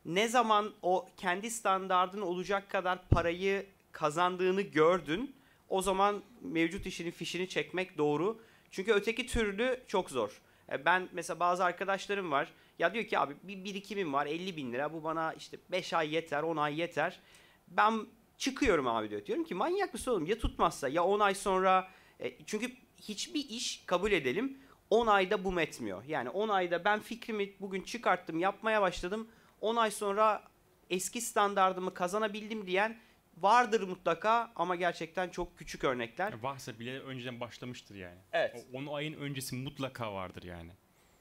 [0.04, 5.36] Ne zaman o kendi standardın olacak kadar parayı kazandığını gördün,
[5.68, 8.40] o zaman mevcut işinin fişini çekmek doğru.
[8.70, 10.40] Çünkü öteki türlü çok zor.
[10.72, 12.52] E, Ben mesela bazı arkadaşlarım var.
[12.78, 14.92] Ya diyor ki abi bir birikimim var 50 bin lira.
[14.92, 17.20] Bu bana işte 5 ay yeter 10 ay yeter.
[17.68, 18.06] Ben
[18.38, 19.26] çıkıyorum abi diyor.
[19.26, 21.88] Diyorum ki manyak mısın oğlum ya tutmazsa ya 10 ay sonra.
[22.20, 24.58] E, çünkü hiçbir iş kabul edelim
[24.90, 26.04] 10 ayda bu etmiyor.
[26.04, 29.28] Yani 10 ayda ben fikrimi bugün çıkarttım yapmaya başladım.
[29.64, 30.42] 10 ay sonra
[30.90, 32.98] eski standardımı kazanabildim diyen
[33.36, 36.32] vardır mutlaka ama gerçekten çok küçük örnekler.
[36.42, 38.18] Varsa bile önceden başlamıştır yani.
[38.32, 38.66] Evet.
[38.72, 40.70] O 10 ayın öncesi mutlaka vardır yani.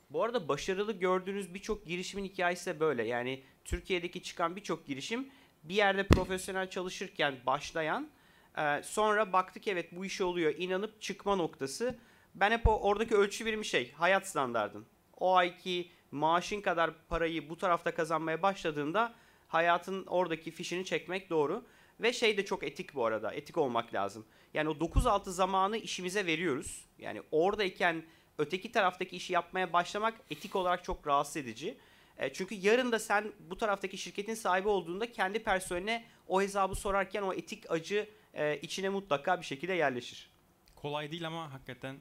[0.10, 3.04] Bu arada başarılı gördüğünüz birçok girişimin hikayesi de böyle.
[3.04, 5.30] Yani Türkiye'deki çıkan birçok girişim
[5.64, 8.10] bir yerde profesyonel çalışırken başlayan
[8.58, 12.00] e, sonra baktık evet bu iş oluyor inanıp çıkma noktası.
[12.36, 14.86] Ben hep o, oradaki ölçü birimi şey hayat standardın.
[15.18, 19.14] O ayki maaşın kadar parayı bu tarafta kazanmaya başladığında
[19.48, 21.66] hayatın oradaki fişini çekmek doğru.
[22.00, 23.34] Ve şey de çok etik bu arada.
[23.34, 24.26] Etik olmak lazım.
[24.54, 26.86] Yani o 9-6 zamanı işimize veriyoruz.
[27.00, 28.04] Yani oradayken
[28.38, 31.78] öteki taraftaki işi yapmaya başlamak etik olarak çok rahatsız edici.
[32.18, 37.22] E, çünkü yarın da sen bu taraftaki şirketin sahibi olduğunda kendi personeline o hesabı sorarken
[37.22, 40.30] o etik acı e, içine mutlaka bir şekilde yerleşir.
[40.76, 41.98] Kolay değil ama hakikaten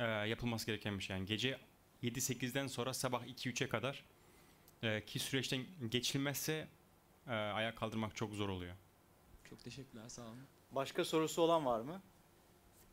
[0.00, 1.16] e, yapılması gereken bir şey.
[1.16, 1.58] Yani gece
[2.02, 4.04] 7-8'den sonra sabah 2-3'e kadar
[4.82, 6.68] e, ki süreçten geçilmezse
[7.26, 8.74] e, ayağa kaldırmak çok zor oluyor.
[9.50, 10.38] Çok teşekkürler sağ olun.
[10.72, 12.02] Başka sorusu olan var mı?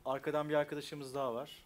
[0.06, 1.66] Arkadan bir arkadaşımız daha var.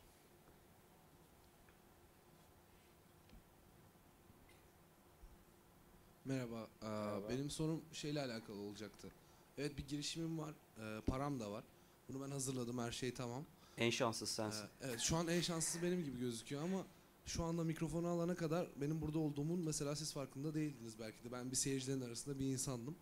[6.26, 6.68] Merhaba.
[6.84, 7.30] Ee, Merhaba.
[7.30, 9.12] Benim sorum şeyle alakalı olacaktı.
[9.58, 10.54] Evet bir girişimim var.
[10.78, 11.64] e, param da var.
[12.10, 12.78] Bunu ben hazırladım.
[12.80, 13.46] Her şey tamam.
[13.78, 14.64] En şanssız sensin.
[14.66, 16.86] Ee, evet şu an en şanslısı benim gibi gözüküyor ama
[17.30, 21.32] şu anda mikrofonu alana kadar benim burada olduğumun mesela siz farkında değildiniz belki de.
[21.32, 22.96] Ben bir seyircilerin arasında bir insandım.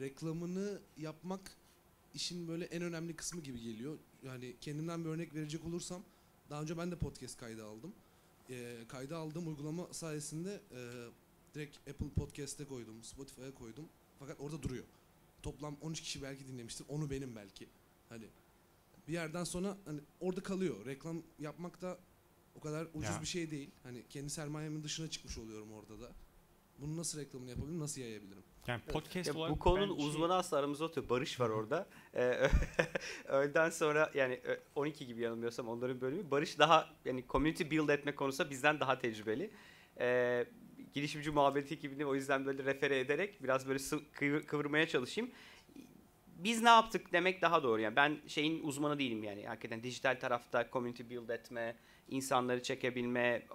[0.00, 1.56] Reklamını yapmak
[2.14, 3.98] işin böyle en önemli kısmı gibi geliyor.
[4.22, 6.02] Yani kendimden bir örnek verecek olursam
[6.50, 7.92] daha önce ben de podcast kaydı aldım.
[8.50, 10.80] Ee, kayda aldığım uygulama sayesinde e,
[11.54, 13.88] direkt Apple Podcast'e koydum, Spotify'a koydum.
[14.18, 14.84] Fakat orada duruyor.
[15.42, 16.86] Toplam 13 kişi belki dinlemiştir.
[16.88, 17.68] Onu benim belki.
[18.08, 18.24] Hani
[19.08, 20.86] bir yerden sonra hani orada kalıyor.
[20.86, 21.98] Reklam yapmak da
[22.56, 23.20] o kadar ucuz Ya.
[23.20, 23.70] bir şey değil.
[23.82, 26.12] Hani kendi sermayemin dışına çıkmış oluyorum orada da.
[26.78, 28.42] Bunu nasıl reklamını yapabilirim, nasıl yayabilirim?
[28.66, 31.10] Yani podcast Ya olarak bu konunun ben şey- uzmanı aslında aramızda oturuyor.
[31.10, 31.86] Barış var orada.
[32.14, 32.20] Ee,
[33.24, 36.30] öğleden sonra yani ö- 12 gibi yanılmıyorsam onların bölümü.
[36.30, 39.50] Barış daha yani community build etme konusunda bizden daha tecrübeli.
[40.00, 40.46] Ee,
[40.94, 43.78] girişimci muhabbeti ekibini o yüzden böyle refere ederek biraz böyle
[44.12, 45.30] kıvır- kıvırmaya çalışayım.
[46.36, 47.80] Biz ne yaptık demek daha doğru.
[47.80, 49.46] Yani ben şeyin uzmanı değilim yani.
[49.46, 51.76] Hakikaten dijital tarafta community build etme,
[52.08, 53.46] insanları çekebilme,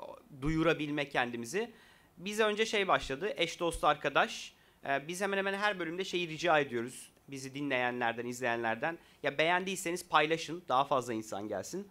[0.41, 1.71] duyurabilme kendimizi.
[2.17, 3.33] Biz önce şey başladı.
[3.37, 4.53] Eş dost arkadaş.
[4.85, 7.11] Ee, biz hemen hemen her bölümde şeyi rica ediyoruz.
[7.27, 8.97] Bizi dinleyenlerden, izleyenlerden.
[9.23, 10.63] Ya beğendiyseniz paylaşın.
[10.69, 11.87] Daha fazla insan gelsin.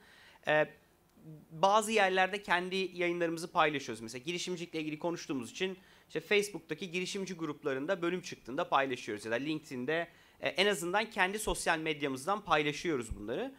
[0.49, 0.67] Ee,
[1.51, 4.03] bazı yerlerde kendi yayınlarımızı paylaşıyoruz.
[4.03, 9.25] Mesela girişimcilikle ilgili konuştuğumuz için işte Facebook'taki girişimci gruplarında bölüm çıktığında paylaşıyoruz.
[9.25, 10.09] Ya da LinkedIn'de
[10.41, 13.55] e, en azından kendi sosyal medyamızdan paylaşıyoruz bunları.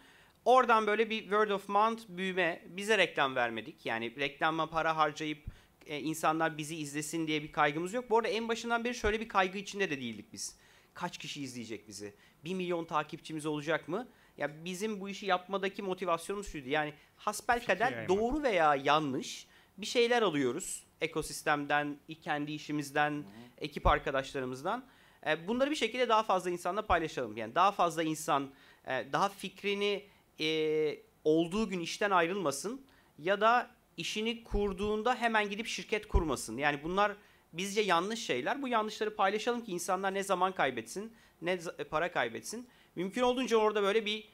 [0.46, 2.62] Oradan böyle bir word of mouth büyüme.
[2.65, 3.86] Bize reklam vermedik.
[3.86, 5.46] Yani reklama para harcayıp
[5.86, 8.10] e, insanlar bizi izlesin diye bir kaygımız yok.
[8.10, 10.56] Bu arada en başından beri şöyle bir kaygı içinde de değildik biz.
[10.94, 12.13] Kaç kişi izleyecek bizi?
[12.44, 14.08] 1 milyon takipçimiz olacak mı?
[14.38, 16.70] Ya bizim bu işi yapmadaki motivasyonumuz şuydu.
[16.70, 18.10] Yani hasbelkader yaymak.
[18.10, 20.84] doğru veya yanlış bir şeyler alıyoruz.
[21.02, 23.24] Ekosistemden, kendi işimizden,
[23.58, 24.86] ekip arkadaşlarımızdan.
[25.27, 27.38] E, Bunları bir şekilde daha fazla insanla paylaşalım.
[27.38, 28.51] Yani daha fazla insan
[28.88, 30.05] e, daha fikrini
[30.39, 32.86] e, olduğu gün işten ayrılmasın
[33.19, 36.57] ya da işini kurduğunda hemen gidip şirket kurmasın.
[36.57, 37.12] Yani bunlar
[37.53, 38.62] bizce yanlış şeyler.
[38.62, 42.67] Bu yanlışları paylaşalım ki insanlar ne zaman kaybetsin, ne para kaybetsin.
[42.95, 44.29] Mümkün olduğunca orada böyle bir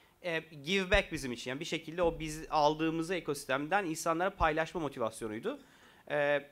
[0.63, 1.52] give back bizim için.
[1.52, 5.60] Yani bir şekilde o biz aldığımızı ekosistemden insanlara paylaşma motivasyonuydu.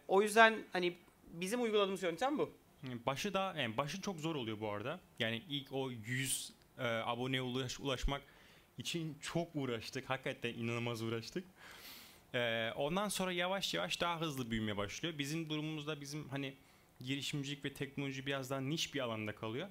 [0.07, 2.51] O yüzden hani bizim uyguladığımız yöntem bu.
[3.05, 4.99] Başı da yani başı çok zor oluyor bu arada.
[5.19, 8.21] Yani ilk o 100 e, aboneye ulaş, ulaşmak
[8.77, 10.09] için çok uğraştık.
[10.09, 11.43] Hakikaten inanılmaz uğraştık.
[12.33, 15.17] E, ondan sonra yavaş yavaş daha hızlı büyümeye başlıyor.
[15.17, 16.53] Bizim durumumuzda bizim hani
[17.01, 19.67] girişimcilik ve teknoloji biraz daha niş bir alanda kalıyor.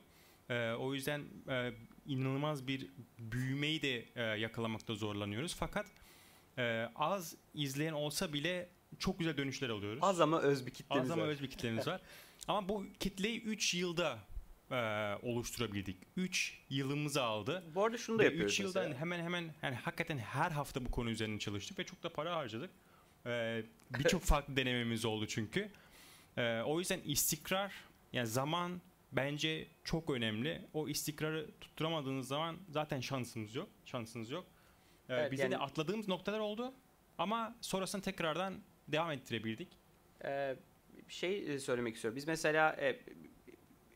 [0.50, 1.72] E, o yüzden e,
[2.06, 2.86] inanılmaz bir
[3.18, 5.54] büyümeyi de e, yakalamakta zorlanıyoruz.
[5.54, 5.86] Fakat
[6.58, 9.98] e, az izleyen olsa bile çok güzel dönüşler alıyoruz.
[10.02, 11.28] Az ama öz bir kitlemiz Az ama var.
[11.28, 12.00] öz bir kitlemiz var.
[12.48, 14.18] Ama bu kitleyi 3 yılda
[14.70, 14.74] e,
[15.22, 15.96] oluşturabildik.
[16.16, 17.64] 3 yılımızı aldı.
[17.74, 19.00] Bu arada şunu da Ve yapıyoruz 3 yıldan mesela.
[19.00, 22.70] hemen hemen yani hakikaten her hafta bu konu üzerine çalıştık ve çok da para harcadık.
[23.26, 23.62] Ee,
[23.98, 25.70] Birçok farklı denememiz oldu çünkü.
[26.36, 27.72] Ee, o yüzden istikrar
[28.12, 28.80] yani zaman
[29.12, 30.62] bence çok önemli.
[30.74, 33.68] O istikrarı tutturamadığınız zaman zaten şansınız yok.
[33.84, 34.46] Şansınız yok.
[35.08, 36.74] Ee, Evet, bize yani- de atladığımız noktalar oldu
[37.18, 38.54] ama sonrasında tekrardan
[38.88, 39.68] devam ettirebildik.
[40.24, 40.56] Bir
[41.08, 42.16] şey e, söylemek istiyorum.
[42.16, 43.00] Biz mesela e,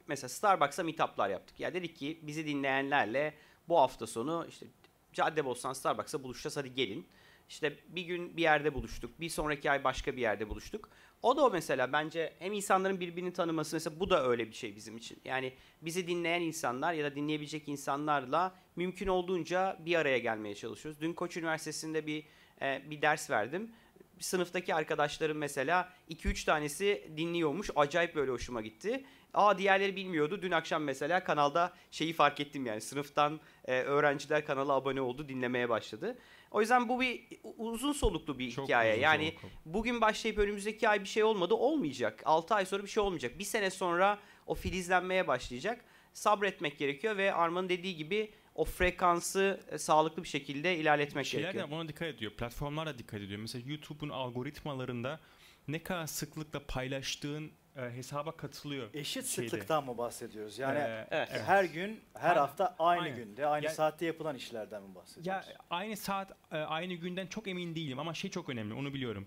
[0.06, 1.60] mesela Starbucks'a meetup'lar yaptık.
[1.60, 3.34] Ya dedik ki bizi dinleyenlerle
[3.68, 4.66] bu hafta sonu işte
[5.12, 7.06] Caddebostan Starbucks'a buluşacağız hadi gelin.
[7.48, 9.20] İşte bir gün bir yerde buluştuk.
[9.20, 10.88] Bir sonraki ay başka bir yerde buluştuk.
[11.22, 14.76] O da o mesela bence hem insanların birbirini tanıması mesela bu da öyle bir şey
[14.76, 15.20] bizim için.
[15.24, 21.00] Yani bizi dinleyen insanlar ya da dinleyebilecek insanlarla mümkün olduğunca bir araya gelmeye çalışıyoruz.
[21.00, 22.24] Dün Koç Üniversitesi'nde bir
[22.62, 23.72] e, bir ders verdim.
[24.20, 27.70] Sınıftaki arkadaşlarım mesela 2-3 tanesi dinliyormuş.
[27.76, 29.04] Acayip böyle hoşuma gitti.
[29.34, 30.42] Aa diğerleri bilmiyordu.
[30.42, 35.68] Dün akşam mesela kanalda şeyi fark ettim yani sınıftan e, öğrenciler kanala abone oldu, dinlemeye
[35.68, 36.18] başladı.
[36.50, 37.24] O yüzden bu bir
[37.58, 38.98] uzun soluklu bir Çok hikaye.
[38.98, 39.48] Yani soluklu.
[39.66, 42.22] bugün başlayıp önümüzdeki ay bir şey olmadı olmayacak.
[42.24, 43.38] 6 ay sonra bir şey olmayacak.
[43.38, 45.84] Bir sene sonra o filizlenmeye başlayacak.
[46.12, 51.68] Sabretmek gerekiyor ve Arman'ın dediği gibi o frekansı e, sağlıklı bir şekilde ilerletmek Şeyler gerekiyor.
[51.68, 52.32] de buna dikkat ediyor.
[52.32, 53.40] Platformlar da dikkat ediyor.
[53.40, 55.20] Mesela YouTube'un algoritmalarında
[55.68, 58.88] ne kadar sıklıkla paylaştığın e, hesaba katılıyor.
[58.94, 59.48] Eşit Şeyde.
[59.48, 60.58] sıklıktan mı bahsediyoruz?
[60.58, 61.28] Yani Ee, Evet.
[61.46, 62.40] her gün, her Aynen.
[62.40, 63.16] hafta aynı Aynen.
[63.16, 65.46] günde, aynı Ya- saatte yapılan işlerden mi Ya bahsediyoruz?
[65.70, 69.26] aynı saat, e, aynı günden çok emin değilim ama şey çok önemli onu biliyorum.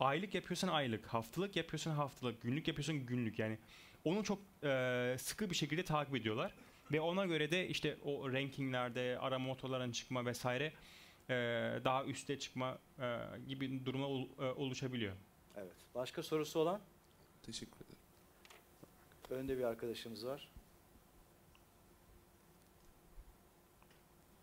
[0.00, 3.58] Aylık yapıyorsan aylık, haftalık yapıyorsan haftalık, günlük yapıyorsan günlük yani.
[4.04, 6.54] Onu çok e, sıkı bir şekilde takip ediyorlar.
[6.92, 10.72] Ve ona göre de işte o rankinglerde, arama motorlarının çıkma vesaire
[11.30, 11.34] e,
[11.84, 15.12] daha üste çıkma e, gibi duruma ol- e, oluşabiliyor.
[15.56, 15.72] Evet.
[15.94, 16.80] Başka sorusu olan?
[17.42, 17.98] Teşekkür ederim.
[19.30, 20.48] Önde bir arkadaşımız var.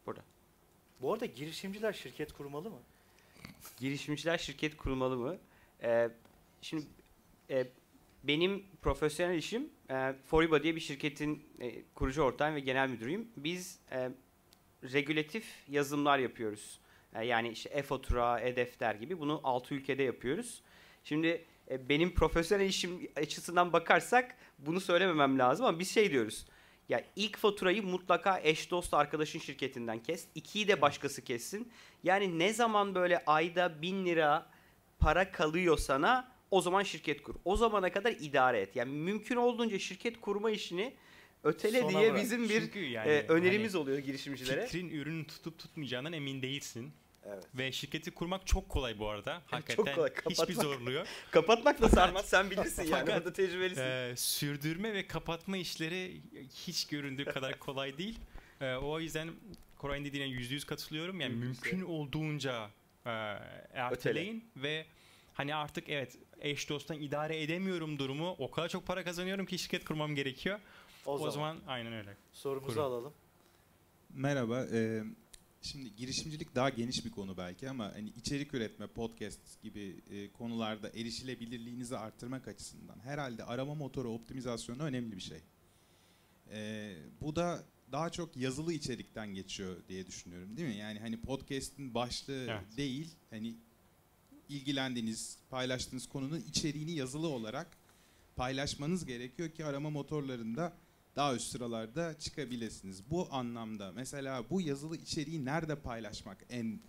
[0.05, 0.21] Burada.
[1.01, 2.79] Bu arada girişimciler şirket kurmalı mı?
[3.77, 5.37] girişimciler şirket kurmalı mı?
[5.83, 6.09] Ee,
[6.61, 6.85] şimdi
[7.49, 7.67] e,
[8.27, 13.27] benim profesyonel işim e, Foriba diye bir şirketin e, kurucu ortağım ve genel müdürüyüm.
[13.37, 14.09] Biz e,
[14.83, 16.79] regülatif yazılımlar yapıyoruz.
[17.15, 20.61] E, yani işte e-fatura, e-defter gibi bunu 6 ülkede yapıyoruz.
[21.03, 26.45] Şimdi e, benim profesyonel işim açısından bakarsak bunu söylememem lazım ama biz şey diyoruz.
[26.89, 30.27] Ya ilk faturayı mutlaka eş dost arkadaşın şirketinden kes.
[30.35, 31.71] İkiyi de başkası kessin.
[32.03, 34.49] Yani ne zaman böyle ayda bin lira
[34.99, 37.35] para kalıyor sana o zaman şirket kur.
[37.45, 38.75] O zamana kadar idare et.
[38.75, 40.93] Yani mümkün olduğunca şirket kurma işini
[41.43, 42.23] ötele Sona diye bırak.
[42.23, 44.65] bizim bir Çünkü yani e, önerimiz hani oluyor girişimcilere.
[44.67, 46.91] fikrin ürünü tutup tutmayacağından emin değilsin.
[47.27, 47.43] Evet.
[47.55, 49.41] Ve şirketi kurmak çok kolay bu arada.
[49.45, 50.63] Hakikaten kolay, hiçbir kapatmak.
[50.63, 51.07] zorluğu yok.
[51.31, 53.11] Kapatmak da sarmaz sen bilirsin yani.
[53.11, 53.81] Orada tecrübelisin.
[53.81, 56.21] Ee, sürdürme ve kapatma işleri
[56.67, 58.19] hiç göründüğü kadar kolay değil.
[58.61, 59.29] Ee, o yüzden
[59.77, 61.21] Koray'ın dediğine yüzde yüz katılıyorum.
[61.21, 61.45] Yani Yüzde.
[61.45, 62.69] mümkün olduğunca
[63.05, 63.09] e,
[63.73, 64.85] erteleyin ve
[65.33, 68.29] hani artık evet eş dosttan idare edemiyorum durumu.
[68.39, 70.59] O kadar çok para kazanıyorum ki şirket kurmam gerekiyor.
[71.05, 72.17] O, O, zaman, zaman aynen öyle.
[72.33, 72.83] sorumuzu kurun.
[72.83, 73.13] alalım.
[74.13, 74.65] Merhaba.
[74.65, 75.03] eee,
[75.61, 80.89] şimdi girişimcilik daha geniş bir konu belki ama hani içerik üretme, podcast gibi e, konularda
[80.89, 85.39] erişilebilirliğinizi arttırmak açısından herhalde arama motoru optimizasyonu önemli bir şey.
[86.51, 90.75] Eee, bu da daha çok yazılı içerikten geçiyor diye düşünüyorum değil mi?
[90.75, 92.77] Yani hani podcast'in başlığı Evet.
[92.77, 93.55] değil, hani
[94.49, 97.67] ilgilendiğiniz, paylaştığınız konunun içeriğini yazılı olarak
[98.35, 100.73] paylaşmanız gerekiyor ki arama motorlarında
[101.15, 103.11] daha üst sıralarda çıkabilirsiniz.
[103.11, 106.79] Bu anlamda mesela bu yazılı içeriği nerede paylaşmak en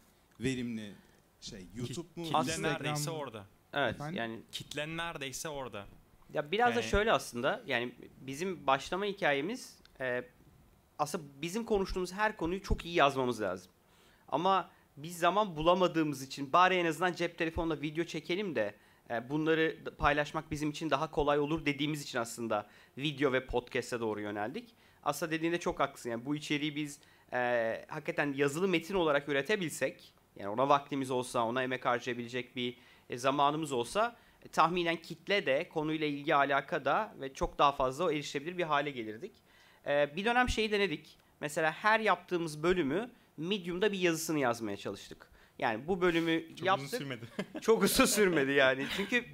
[0.41, 0.93] verimli
[1.41, 1.67] şey?
[1.75, 2.25] YouTube mu?
[2.25, 3.17] Kitle neredeyse mı?
[3.17, 3.47] orada.
[3.73, 4.17] evet efendim?
[4.17, 5.87] yani Kitlen neredeyse orada.
[6.35, 10.25] Ya biraz da Yani- şöyle aslında yani bizim başlama hikayemiz e,
[10.99, 13.71] aslında bizim konuştuğumuz her konuyu çok iyi yazmamız lazım.
[14.29, 18.75] Ama biz zaman bulamadığımız için bari en azından cep telefonunda video çekelim de
[19.11, 22.67] e, bunları paylaşmak bizim için daha kolay olur dediğimiz için aslında
[22.99, 24.75] video ve podcast'e doğru yöneldik.
[25.03, 26.11] Aslında dediğinde çok haklısın.
[26.11, 27.01] Yani bu içeriği biz
[27.33, 32.77] e, hakikaten yazılı metin olarak üretebilsek yani ona vaktimiz olsa ona emek harcayabilecek bir
[33.11, 38.05] e, zamanımız olsa e, tahminen kitle de konuyla ilgi alaka da ve çok daha fazla
[38.05, 39.33] o erişilebilir bir hale gelirdik.
[39.87, 41.19] E, bir dönem şeyi denedik.
[41.41, 45.29] Mesela her yaptığımız bölümü Medium'da bir yazısını yazmaya çalıştık.
[45.59, 46.89] Yani bu bölümü Çok uzun yaptık.
[46.89, 47.25] sürmedi.
[47.61, 48.87] Çok uzun sürmedi yani.
[48.97, 49.25] Çünkü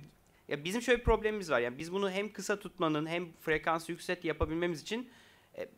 [0.49, 1.61] ya bizim şöyle bir problemimiz var.
[1.61, 5.11] Yani biz bunu hem kısa tutmanın hem frekansı yüksek yapabilmemiz için
[5.59, 5.69] e,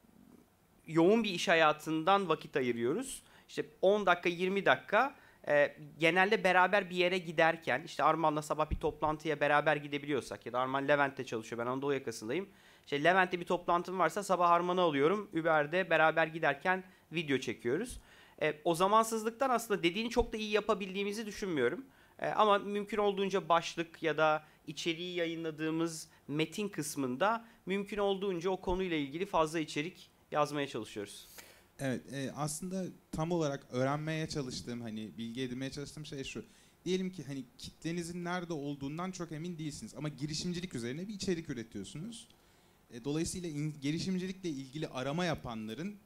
[0.87, 3.23] yoğun bir iş hayatından vakit ayırıyoruz.
[3.49, 5.15] İşte 10 dakika 20 dakika
[5.49, 10.59] e, genelde beraber bir yere giderken işte Arman'la sabah bir toplantıya beraber gidebiliyorsak ya da
[10.61, 12.49] Arman Levent'te çalışıyor ben Anadolu yakasındayım.
[12.85, 15.31] İşte Levent'te bir toplantım varsa sabah Arman'ı alıyorum.
[15.33, 18.01] Uber'de beraber giderken video çekiyoruz.
[18.43, 21.85] E, o zamansızlıktan aslında dediğini çok da iyi yapabildiğimizi düşünmüyorum.
[22.19, 28.97] E, ama mümkün olduğunca başlık ya da içeriği yayınladığımız metin kısmında mümkün olduğunca o konuyla
[28.97, 31.29] ilgili fazla içerik yazmaya çalışıyoruz.
[31.79, 36.45] Evet, e, aslında tam olarak öğrenmeye çalıştığım hani bilgi edinmeye çalıştığım şey şu.
[36.85, 42.29] Diyelim ki hani kitlenizin nerede olduğundan çok emin değilsiniz ama girişimcilik üzerine bir içerik üretiyorsunuz.
[42.91, 45.97] E, dolayısıyla in- girişimcilikle ilgili arama yapanların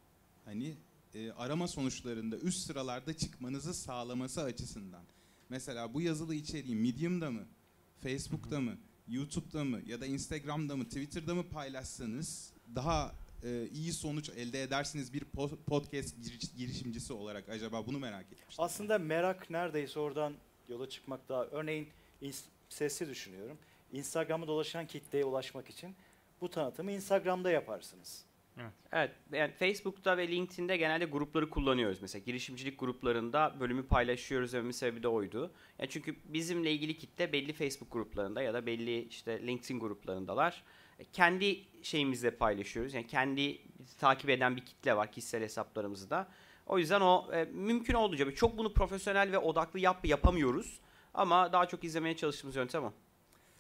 [0.45, 0.75] hani
[1.19, 5.03] e, arama sonuçlarında üst sıralarda çıkmanızı sağlaması açısından.
[5.49, 7.47] Mesela bu yazılı içeriği Medium'da mı,
[8.03, 8.77] Facebook'ta mı,
[9.09, 15.13] YouTube'da mı ya da Instagram'da mı, Twitter'da mı paylaşsanız daha e, iyi sonuç elde edersiniz
[15.13, 18.65] bir po- podcast giriş- girişimcisi olarak acaba bunu merak etmiştim.
[18.65, 20.35] Aslında merak neredeyse oradan
[20.69, 21.45] yola çıkmak daha.
[21.45, 21.89] Örneğin
[22.69, 23.59] sesli düşünüyorum.
[23.93, 25.95] Instagram'ı dolaşan kitleye ulaşmak için
[26.41, 28.25] bu tanıtımı Instagram'da yaparsınız.
[28.93, 32.03] Evet, yani Facebook'ta ve LinkedIn'de genelde grupları kullanıyoruz.
[32.03, 35.51] Mesela girişimcilik gruplarında bölümü paylaşıyoruz dememin sebebi de oydu.
[35.79, 40.65] Yani çünkü bizimle ilgili kitle belli Facebook gruplarında ya da belli işte LinkedIn gruplarındalar.
[40.99, 42.95] E, Kendi şeyimizde paylaşıyoruz.
[42.95, 43.59] Yani kendi
[43.99, 46.29] takip eden bir kitle var kişisel hesaplarımızda.
[46.67, 50.81] O yüzden o e, mümkün olduğunca çok bunu profesyonel ve odaklı yap yapamıyoruz.
[51.15, 52.93] Ama daha çok izlemeye çalıştığımız yöntem o.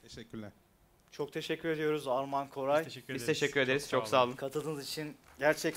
[0.02, 0.52] Teşekkürler.
[1.12, 2.78] Çok teşekkür ediyoruz Arman Koray.
[2.78, 3.40] Biz teşekkür Biz ederiz.
[3.40, 3.88] teşekkür ederiz.
[3.90, 4.32] Çok sağ olun.
[4.32, 5.70] Katıldığınız için gerçekten